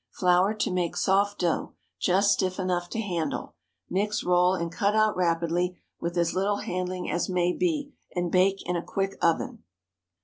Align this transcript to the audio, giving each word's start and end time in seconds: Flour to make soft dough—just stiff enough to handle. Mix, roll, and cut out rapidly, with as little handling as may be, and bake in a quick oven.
Flour 0.09 0.55
to 0.55 0.71
make 0.71 0.97
soft 0.97 1.41
dough—just 1.41 2.31
stiff 2.31 2.57
enough 2.57 2.89
to 2.89 2.99
handle. 2.99 3.53
Mix, 3.87 4.23
roll, 4.23 4.55
and 4.55 4.71
cut 4.71 4.95
out 4.95 5.15
rapidly, 5.15 5.77
with 5.99 6.17
as 6.17 6.33
little 6.33 6.57
handling 6.57 7.07
as 7.11 7.29
may 7.29 7.53
be, 7.53 7.93
and 8.15 8.31
bake 8.31 8.67
in 8.67 8.75
a 8.75 8.81
quick 8.81 9.15
oven. 9.21 9.63